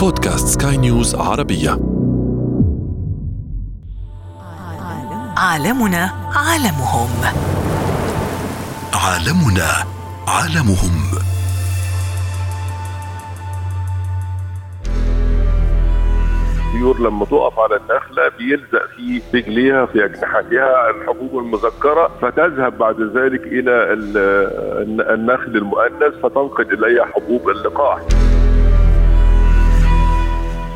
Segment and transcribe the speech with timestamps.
[0.00, 1.70] بودكاست سكاي نيوز عربية.
[5.36, 7.08] عالمنا عالمهم.
[8.94, 9.70] عالمنا
[10.28, 11.10] عالمهم.
[16.66, 23.42] الطيور لما تقف على النخلة بيلزق في رجليها في أجنحتها الحبوب المذكرة فتذهب بعد ذلك
[23.42, 28.00] إلى ال- النخل المؤنث فتنقل إليها حبوب اللقاح.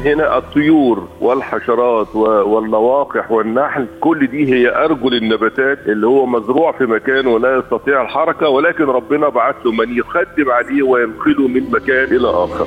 [0.05, 6.85] هنا الطيور والحشرات و- واللواقح والنحل كل دي هي أرجل النباتات اللي هو مزروع في
[6.87, 12.29] مكان ولا يستطيع الحركة ولكن ربنا بعث له من يخدم عليه وينقله من مكان إلى
[12.31, 12.67] آخر.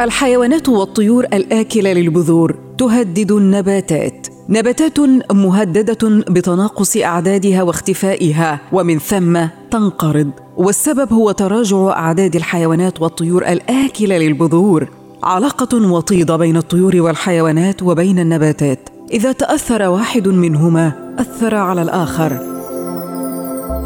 [0.00, 4.19] الحيوانات والطيور الآكلة للبذور تهدد النباتات
[4.52, 4.98] نباتات
[5.32, 10.30] مهددة بتناقص أعدادها واختفائها ومن ثم تنقرض.
[10.56, 14.88] والسبب هو تراجع أعداد الحيوانات والطيور الآكلة للبذور.
[15.22, 18.88] علاقة وطيدة بين الطيور والحيوانات وبين النباتات.
[19.10, 22.59] إذا تأثر واحد منهما أثر على الآخر.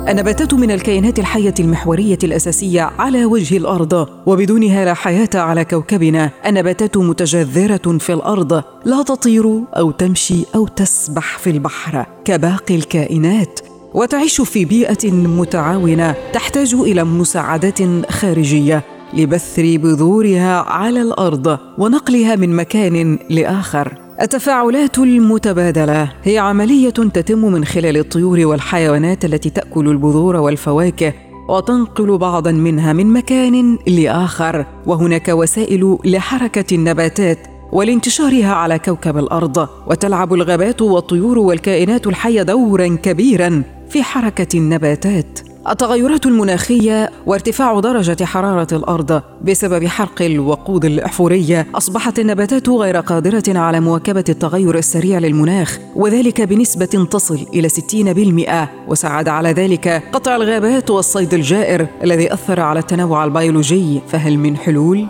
[0.09, 6.31] النباتات من الكائنات الحية المحورية الأساسية على وجه الأرض وبدونها لا حياة على كوكبنا.
[6.47, 13.61] النباتات متجذرة في الأرض لا تطير أو تمشي أو تسبح في البحر كباقي الكائنات.
[13.95, 18.83] وتعيش في بيئة متعاونة تحتاج إلى مساعدات خارجية
[19.15, 24.04] لبث بذورها على الأرض ونقلها من مكان لآخر.
[24.21, 31.13] التفاعلات المتبادلة هي عملية تتم من خلال الطيور والحيوانات التي تأكل البذور والفواكه
[31.49, 34.67] وتنقل بعضا منها من مكان لآخر.
[34.87, 37.39] وهناك وسائل لحركة النباتات
[37.73, 45.54] ولانتشارها على كوكب الأرض وتلعب الغابات والطيور والكائنات الحية دورا كبيرا في حركة النباتات.
[45.69, 53.81] التغيرات المناخية وارتفاع درجة حرارة الأرض بسبب حرق الوقود الاحفوريه أصبحت النباتات غير قادرة على
[53.81, 61.35] مواكبة التغير السريع للمناخ وذلك بنسبة تصل إلى 60% وساعد على ذلك قطع الغابات والصيد
[61.35, 64.01] الجائر الذي أثر على التنوع البيولوجي.
[64.09, 65.07] فهل من حلول؟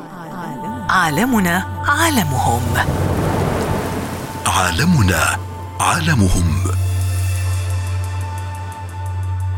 [0.89, 2.63] عالمنا عالمهم.
[4.47, 5.37] عالمنا
[5.81, 6.55] عالمهم.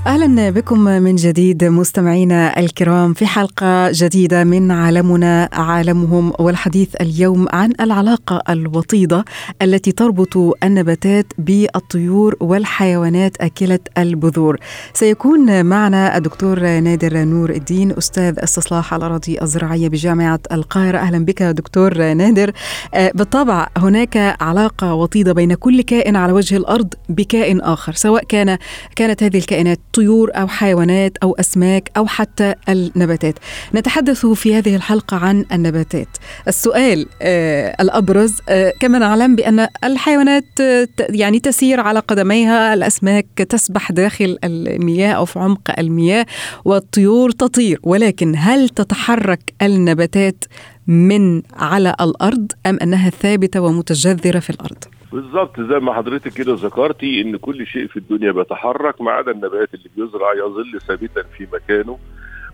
[0.07, 7.73] أهلا بكم من جديد مستمعينا الكرام في حلقة جديدة من عالمنا عالمهم والحديث اليوم عن
[7.81, 9.25] العلاقة الوطيدة
[9.63, 14.59] التي تربط النباتات بالطيور والحيوانات أكلة البذور.
[14.95, 22.13] سيكون معنا الدكتور نادر نور الدين أستاذ استصلاح الأراضي الزراعية بجامعة القاهرة أهلا بك دكتور
[22.13, 22.53] نادر.
[22.95, 28.59] بالطبع هناك علاقة وطيدة بين كل كائن على وجه الأرض بكائن آخر سواء كان
[28.97, 33.35] كانت هذه الكائنات طيور أو حيوانات أو أسماك أو حتى النباتات.
[33.75, 36.09] نتحدث في هذه الحلقة عن النباتات.
[36.49, 43.93] السؤال آه الأبرز آه كما نعلم بأن الحيوانات آه يعني تسير على قدميها، الأسماك تسبح
[43.93, 46.27] داخل المياه أو في عمق المياه
[46.65, 50.45] والطيور تطير، ولكن هل تتحرك النباتات
[50.87, 57.21] من على الأرض أم أنها ثابتة ومتجذرة في الأرض؟ بالظبط زي ما حضرتك كده ذكرتي
[57.21, 61.99] إن كل شيء في الدنيا بيتحرك ما عدا النبات اللي بيزرع يظل ثابتا في مكانه.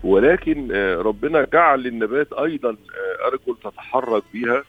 [0.03, 0.71] ولكن
[1.05, 2.75] ربنا جعل للنبات أيضا
[3.27, 4.63] أرجل تتحرك بها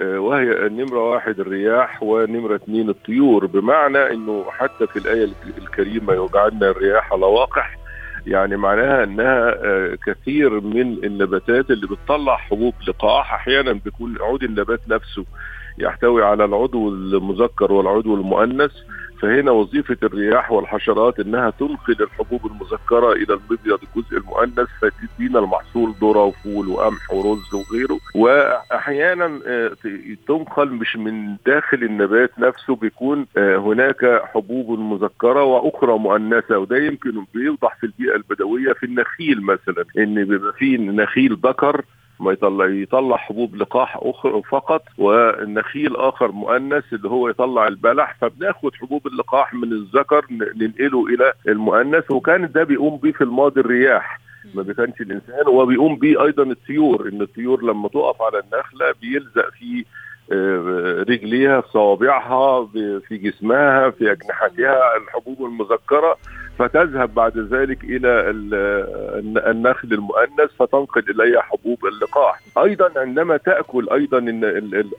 [0.00, 3.46] وهي نمرة واحد الرياح ونمرة اثنين الطيور.
[3.46, 7.76] بمعنى إنه حتى في الآية الكريمة يجعلنا الرياح لواقح
[8.26, 9.54] يعني معناها إنها
[10.06, 15.24] كثير من النباتات اللي بتطلع حبوب لقاح أحيانا بيكون عود النبات نفسه
[15.80, 18.72] يحتوي على العضو المذكر والعضو المؤنث
[19.22, 26.24] فهنا وظيفة الرياح والحشرات إنها تنقل الحبوب المذكرة إلى المبيض الجزء المؤنث فتدينا المحصول ذرة
[26.24, 27.98] وفول وقمح ورز وغيره.
[28.14, 29.40] وأحيانا
[30.28, 37.76] تنقل مش من داخل النبات نفسه بيكون هناك حبوب مذكرة وأخرى مؤنثة وده يمكن بيوضح
[37.80, 41.84] في البيئة البدوية في النخيل مثلا إن بيبقى فيه نخيل ذكر
[42.20, 48.16] ما يطلع يطلع حبوب لقاح أخرى فقط والنخيل آخر مؤنث اللي هو يطلع البلح.
[48.20, 50.26] فبناخد حبوب اللقاح من الذكر
[50.56, 52.10] ننقله إلى المؤنث.
[52.10, 54.20] وكان ده بيقوم بيه في الماضي الرياح
[54.54, 55.48] ما كانش الإنسان.
[55.48, 59.84] وبيقوم بيه أيضا الطيور إن الطيور لما تقف على النخلة بيلزق في
[61.10, 62.66] رجليها في صوابعها
[63.08, 66.16] في جسمها في أجنحتها الحبوب المذكرة.
[66.58, 68.30] فتذهب بعد ذلك إلى
[69.50, 72.40] النخل المؤنث فتنقل إليها حبوب اللقاح.
[72.58, 74.18] أيضا عندما تأكل أيضا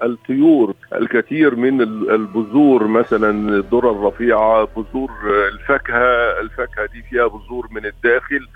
[0.04, 5.12] الطيور الكثير من البذور مثلا الذرة الرفيعة بذور
[5.54, 8.48] الفاكهة الفاكهة دي فيها بذور من الداخل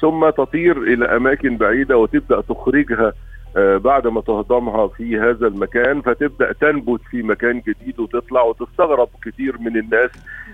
[0.00, 3.12] ثم تطير إلى أماكن بعيدة وتبدأ تخرجها
[3.56, 9.76] بعد ما تهضمها في هذا المكان فتبدأ تنبت في مكان جديد وتطلع وتستغرب كتير من
[9.76, 10.10] الناس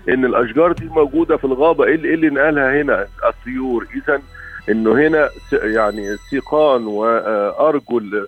[0.09, 1.85] إن الأشجار دي موجودة في الغابة.
[1.85, 3.87] إيه اللي, إيه نقلها هنا؟ الطيور.
[3.95, 4.21] اذا
[4.69, 8.27] إنه هنا يعني سيقان وأرجل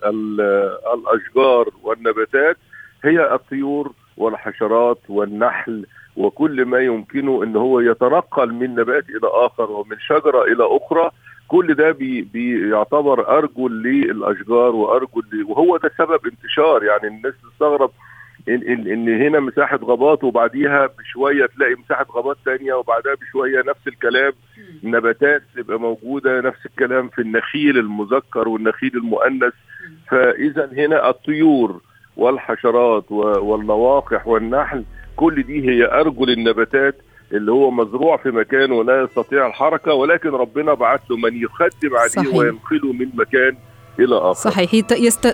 [0.94, 2.58] الأشجار والنباتات.
[3.04, 5.86] هي الطيور والحشرات والنحل
[6.18, 11.12] وكل ما يمكنه إن هو يتنقل من نبات إلى آخر ومن شجرة إلى أخرى.
[11.56, 16.84] كل ده بي بيعتبر ارجل للأشجار وارجل وهو ده سبب انتشار.
[16.84, 17.92] يعني الناس تستغرب
[18.50, 23.88] إن, إن, إن هنا مساحة غابات وبعديها بشوية تلاقي مساحة غابات ثانية وبعدها بشوية نفس
[23.88, 24.32] الكلام.
[24.84, 29.54] نباتات تبقى موجودة نفس الكلام في النخيل المذكر والنخيل المؤنث.
[30.10, 31.82] فإذا هنا الطيور
[32.18, 34.84] والحشرات والنواقح والنحل
[35.16, 36.96] كل دي هي ارجل النباتات
[37.34, 42.10] اللي هو مزروع في مكان ولا يستطيع الحركة ولكن ربنا بعث له من يخدم عليه
[42.10, 42.36] صحيح.
[42.36, 43.58] وينقله من مكان
[44.00, 44.50] إلى آخر.
[44.50, 44.74] صحيح.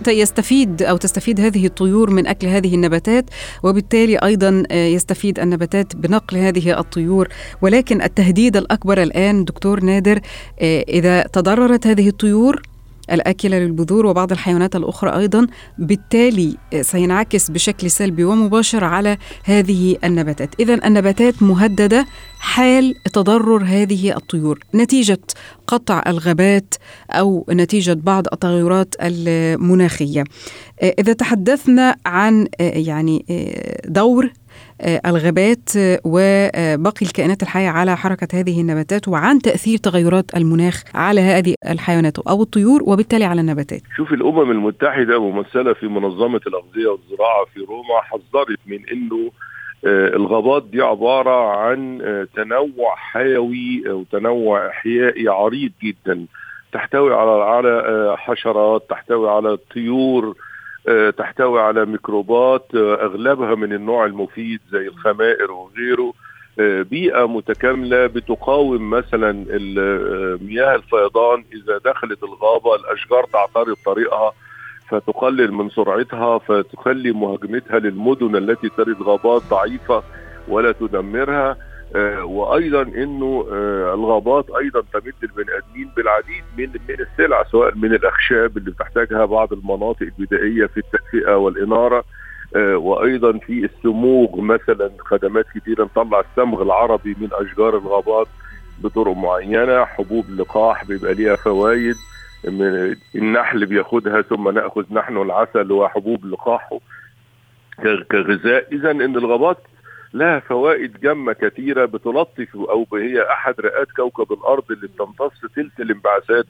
[0.07, 3.25] يستفيد أو تستفيد هذه الطيور من أكل هذه النباتات
[3.63, 7.27] وبالتالي أيضا آه، يستفيد النباتات بنقل هذه الطيور.
[7.61, 10.19] ولكن التهديد الأكبر الآن دكتور نادر
[10.61, 12.61] آه، إذا تضررت هذه الطيور
[13.11, 15.47] الآكلة للبذور وبعض الحيوانات الأخرى أيضا.
[15.77, 20.49] بالتالي سينعكس بشكل سلبي ومباشر على هذه النباتات.
[20.59, 22.05] إذا النباتات مهددة
[22.39, 24.59] حال تضرر هذه الطيور.
[24.75, 25.19] نتيجة
[25.67, 26.75] قطع الغابات
[27.11, 30.23] أو نتيجة بعض التغيرات المناخية.
[30.83, 33.25] إذا تحدثنا عن يعني
[33.85, 34.29] دور آه،
[35.05, 35.69] الغابات
[36.05, 42.41] وباقي الكائنات الحية على حركة هذه النباتات وعن تأثير تغيرات المناخ على هذه الحيوانات أو
[42.41, 43.81] الطيور وبالتالي على النباتات.
[43.97, 49.31] شوف الأمم المتحدة ممثلة في منظمة الأغذية والزراعة في روما حذرت من أنه
[49.85, 56.25] آه، الغابات دي عبارة عن آه، تنوع حيوي أو تنوع إحيائي عريض جدا
[56.73, 60.33] تحتوي على على حشرات تحتوي على طيور آه،
[61.17, 66.13] تحتوي على ميكروبات آه، أغلبها من النوع المفيد زي الخمائر وغيره.
[66.59, 69.31] آه، بيئة متكاملة بتقاوم مثلا
[70.41, 71.43] مياه الفيضان.
[71.53, 74.31] إذا دخلت الغابة الأشجار تعترض طريقها
[74.89, 80.03] فتقلل من سرعتها فتخلي مهاجمتها للمدن التي ترد غابات ضعيفة
[80.47, 81.49] ولا تدمرها.
[81.51, 81.70] آه،
[82.23, 88.57] وأيضا إنه آه، الغابات أيضا تمد البني آدمين بالعديد من من السلع سواء من الأخشاب
[88.57, 92.03] اللي بتحتاجها بعض المناطق البدائية في التدفئه والإنارة.
[92.55, 98.27] آه، وأيضا في السموغ مثلا خدمات كثيره نطلع الصمغ العربي من أشجار الغابات
[98.83, 101.95] بطرق معينة حبوب لقاح بيبقى ليها فوائد
[102.47, 106.79] من النحل بياخدها ثم نأخذ نحن العسل وحبوب لقاحه
[108.11, 108.67] كغذاء.
[108.71, 109.57] اذا إن الغابات
[110.13, 116.45] لها فوائد جمة كثيرة بتلطف أو هي أحد رئات كوكب الأرض اللي بتمتص تلت الانبعاثات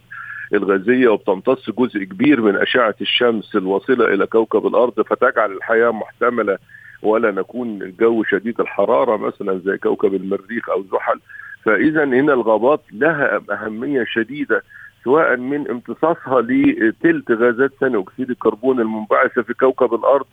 [0.54, 6.58] الغازية وبتمتص جزء كبير من أشعة الشمس الواصلة إلى كوكب الأرض فتجعل الحياة محتملة
[7.02, 11.20] ولا نكون الجو شديد الحرارة مثلا زي كوكب المريخ أو زحل.
[11.64, 14.64] فإذا هنا الغابات لها أهمية شديدة
[15.04, 20.26] سواء من امتصاصها لتلت غازات ثاني أكسيد الكربون المنبعثة في كوكب الأرض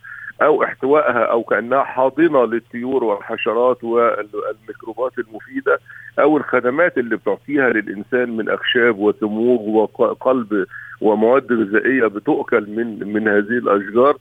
[0.42, 5.78] أو احتوائها أو كأنها حاضنة للطيور والحشرات والميكروبات المفيدة
[6.18, 10.66] أو الخدمات اللي بتعطيها للإنسان من أخشاب وسموغ وقلب
[11.00, 14.16] ومواد غذائية بتؤكل من من هذه الأشجار.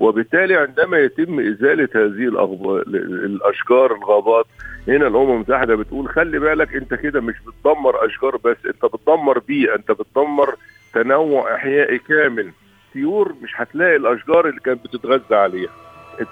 [0.00, 2.28] وبالتالي عندما يتم إزالة هذه
[3.26, 4.46] الأشجار الغابات
[4.88, 9.74] هنا الأمم المتحدة بتقول خلي بالك أنت كده مش بتدمر أشجار بس أنت بتدمر بيئة
[9.74, 10.54] أنت بتدمر
[10.94, 12.50] تنوع إحيائي كامل.
[12.90, 15.70] الطيور مش هتلاقي الأشجار اللي كانت بتتغذى عليها.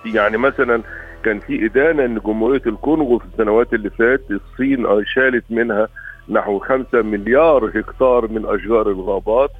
[0.04, 0.82] يعني مثلا
[1.24, 5.88] كان في إدانة إن جمهورية الكونغو في السنوات اللي فاتت الصين شالت منها
[6.28, 9.50] نحو 5 مليار هكتار من أشجار الغابات.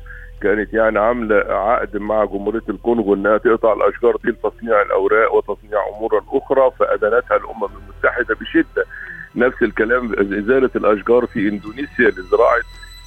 [0.40, 6.23] كانت يعني عاملة عقد مع جمهورية الكونغو إنها تقطع الأشجار دي لتصنيع الأوراق وتصنيع امور
[6.33, 8.85] أخرى فأدانتها الأمم المتحدة بشدة.
[9.37, 12.62] نفس الكلام إزالة الأشجار في إندونيسيا لزراعه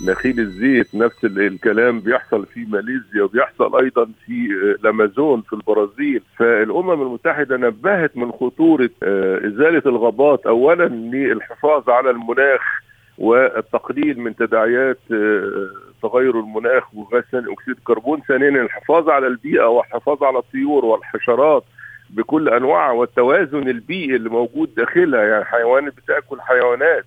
[0.05, 4.48] نخيل الزيت نفس الكلام بيحصل في ماليزيا وبيحصل أيضا في
[4.79, 6.22] الأمازون في البرازيل.
[6.38, 10.46] فالأمم المتحدة نبهت من خطورة آه، إزالة الغابات.
[10.46, 12.62] اولا للحفاظ على المناخ
[13.17, 15.70] والتقليل من تداعيات آه،
[16.03, 18.22] تغير المناخ وغاز ثاني أكسيد الكربون.
[18.27, 21.63] ثانيا الحفاظ على البيئة والحفاظ على الطيور والحشرات
[22.10, 25.24] بكل أنواعها والتوازن البيئي اللي موجود داخلها.
[25.24, 27.05] يعني حيوانات بتأكل حيوانات.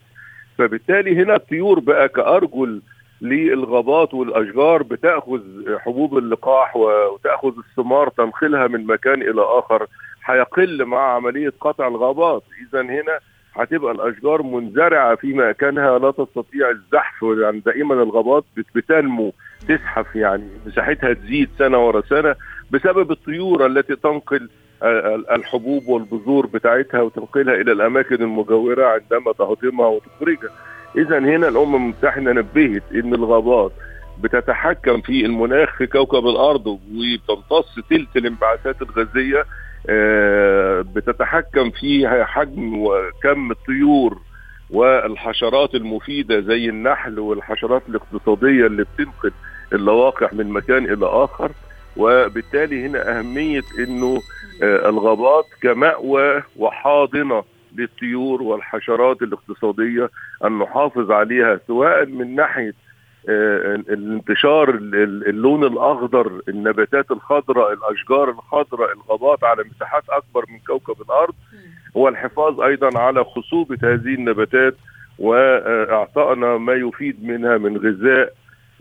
[0.58, 2.80] فبالتالي هنا الطيور بقى كأرجل
[3.20, 5.40] للغابات والأشجار بتأخذ
[5.78, 9.86] حبوب اللقاح وتأخذ الثمار تنقلها من مكان إلى آخر
[10.24, 12.42] هيقل مع عملية قطع الغابات.
[12.68, 13.18] اذا هنا
[13.54, 19.32] هتبقى الأشجار منزرعة في مكانها لا تستطيع الزحف يعني دائما الغابات بت- بتنمو
[19.68, 22.34] تزحف يعني مساحتها تزيد سنة ورا سنة
[22.70, 24.48] بسبب الطيور التي تنقل
[24.82, 30.50] الحبوب والبذور بتاعتها وتنقلها إلى الأماكن المجاورة عندما تهضمها وتخرجها.
[30.96, 33.72] اذا هنا الأمم المتحدة نبهت إن الغابات
[34.20, 39.44] بتتحكم في المناخ في كوكب الأرض وبتمتص تلت الانبعاثات الغازية
[39.88, 44.18] آه، بتتحكم في حجم وكم الطيور
[44.70, 49.32] والحشرات المفيدة زي النحل والحشرات الاقتصادية اللي بتنقل
[49.72, 51.50] اللواقح من مكان إلى آخر
[51.96, 54.22] وبالتالي هنا أهمية إنه
[54.62, 57.44] آه، الغابات كمأوى وحاضنة
[57.76, 60.10] للطيور والحشرات الاقتصادية
[60.44, 62.72] أن نحافظ عليها سواء من ناحية
[63.28, 70.58] آه، الانتشار ال- ال- اللون الأخضر النباتات الخضراء الأشجار الخضراء الغابات على مساحات أكبر من
[70.66, 71.34] كوكب الأرض
[71.94, 74.74] والحفاظ أيضا على خصوبة هذه النباتات
[75.18, 78.32] واعطائنا ما يفيد منها من غذاء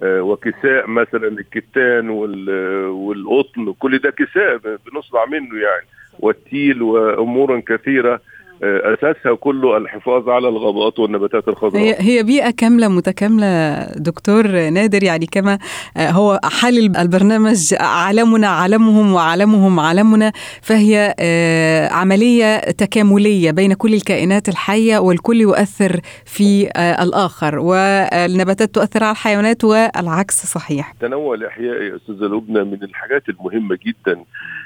[0.06, 5.86] وكساء مثلا الكتان وال- والقطن كل ده كساء بنصنع منه يعني.
[6.20, 8.14] والتيل وامور كثيرة.
[8.14, 8.20] آه،
[8.64, 11.84] أساسها كله الحفاظ على الغابات والنباتات الخضراء.
[11.84, 15.60] هي هي بيئة كاملة متكاملة دكتور نادر يعني كما
[15.98, 24.50] آه، هو حال البرنامج عالمنا عالمهم وعالمهم عالمنا فهي آه، عملية تكاملية بين كل الكائنات
[24.50, 30.92] الحية والكل يؤثر في آه، الآخر والنباتات تؤثر على الحيوانات والعكس صحيح.
[30.92, 34.24] التنوع الاحيائي يا أستاذة لبنى من الحاجات المهمة جدا.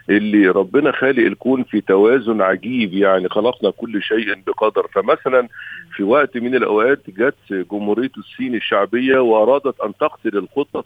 [0.09, 4.87] اللي ربنا خالق الكون في توازن عجيب يعني خلقنا كل شيء بقدر.
[4.93, 5.47] فمثلا
[5.95, 10.85] في وقت من الأوقات جت جمهورية الصين الشعبية وأرادت أن تقتل القطط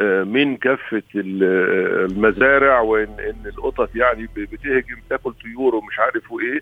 [0.00, 6.60] آه، من كافة آه، المزارع وان إن القطط يعني بتهجم تاكل طيور ومش عارف وإيه.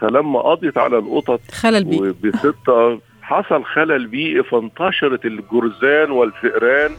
[0.00, 2.14] فلما قضت على القطط خلل بيئي
[3.22, 6.90] حصل خلل بيئي فانتشرت الجرذان والفئران.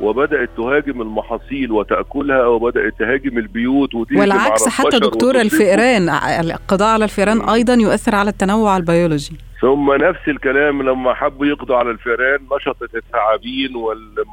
[0.00, 5.40] وبدأت تهاجم المحاصيل وتأكلها وبدأت تهاجم البيوت والعكس حتى دكتور.
[5.40, 6.08] الفئران
[6.40, 9.36] القضاء على الفئران أيضا يؤثر على التنوع البيولوجي.
[9.60, 14.24] ثم نفس الكلام لما حبوا يقضوا على الفئران نشطت الثعابين وال...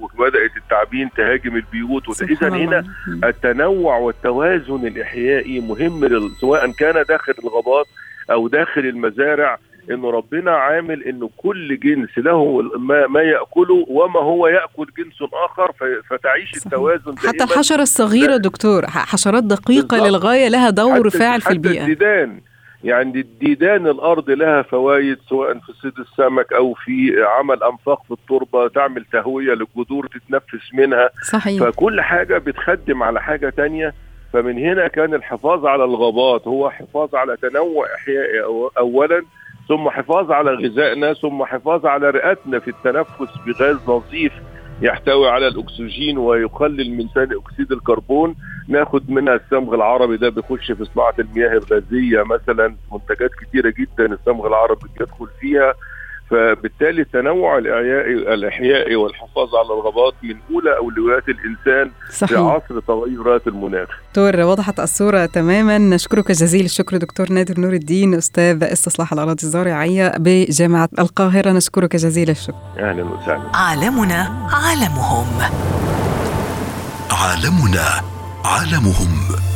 [0.00, 2.10] وبدأت التعابين تهاجم البيوت.
[2.10, 2.84] سبحان هنا.
[3.24, 7.86] التنوع والتوازن الإحيائي مهم سواء كان داخل الغابات
[8.30, 9.58] أو داخل المزارع.
[9.90, 15.72] إنه ربنا عامل إنه كل جنس له ما, ما يأكله وما هو يأكل جنس آخر
[16.10, 16.64] فتعيش صحيح.
[16.66, 17.52] التوازن حتى دائما.
[17.52, 20.08] الحشرة الصغيرة دكتور حشرات دقيقة بالضبط.
[20.08, 21.80] للغاية لها دور حتى- فاعل في حتى البيئة.
[21.82, 22.40] الديدان.
[22.84, 28.68] يعني الديدان الأرض لها فوائد سواء في صيد السمك أو في عمل أنفاق في التربة
[28.68, 31.10] تعمل تهوية للجذور تتنفس منها.
[31.32, 31.62] صحيح.
[31.62, 33.94] فكل حاجة بتخدم على حاجة تانية.
[34.32, 38.42] فمن هنا كان الحفاظ على الغابات هو حفاظ على تنوع احيائي
[38.78, 39.22] اولا.
[39.70, 44.32] ثم حفاظ على غذائنا ثم حفاظ على رئتنا في التنفس بغاز نظيف
[44.82, 48.34] يحتوي على الأكسجين ويقلل من ثاني أكسيد الكربون.
[48.68, 54.46] ناخد منها الصمغ العربي ده بيخش في صناعة المياه الغازية مثلا منتجات كتيرة جدا الصمغ
[54.46, 55.74] العربي بيدخل فيها.
[56.30, 62.38] فبالتالي التنوع الاحيائي الاحيائي والحفاظ على الغابات من أولى أولويات الإنسان في صحيح.
[62.38, 63.88] عصر تغيرات المناخ.
[64.08, 65.78] دكتور وضحت الصورة تماما.
[65.78, 71.50] نشكرك جزيل الشكر دكتور نادر نور الدين أستاذ استصلاح الأراضي الزراعية بجامعة القاهرة.
[71.50, 72.54] نشكرك جزيل الشكر.
[72.78, 73.50] أهلا وسهلا.
[73.54, 75.26] عالمنا عالمهم.
[77.10, 77.86] عالمنا
[78.44, 79.49] عالمهم.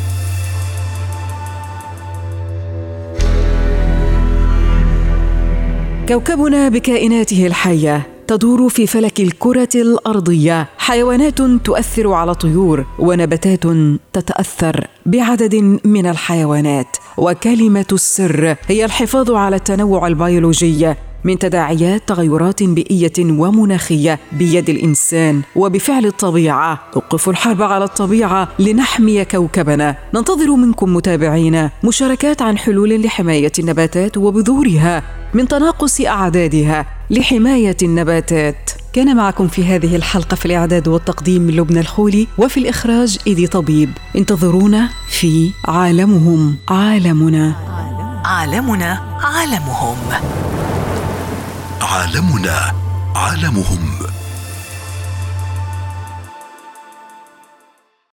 [6.09, 10.69] كوكبنا بكائناته الحية تدور في فلك الكرة الأرضية.
[10.79, 13.65] حيوانات تؤثر على طيور ونباتات
[14.13, 16.97] تتأثر بعدد من الحيوانات.
[17.17, 20.95] وكلمة السر هي الحفاظ على التنوع البيولوجي.
[21.25, 26.81] من تداعيات تغيرات بيئية ومناخية بيد الإنسان وبفعل الطبيعة.
[26.93, 29.97] توقف الحرب على الطبيعة لنحمي كوكبنا.
[30.15, 31.71] ننتظر منكم متابعينا.
[31.85, 35.03] مشاركات عن حلول لحماية النباتات وبذورها.
[35.35, 38.71] من تناقص أعدادها لحماية النباتات.
[38.93, 43.91] كان معكم في هذه الحلقة في الإعداد والتقديم لبنى الخولي وفي الإخراج إيدي طبيب.
[44.17, 46.57] انتظرونا في عالمهم.
[46.69, 47.55] عالمنا.
[48.25, 49.01] عالمنا.
[49.23, 49.97] عالمهم.
[51.85, 52.75] عالمنا
[53.17, 54.14] عالمهم.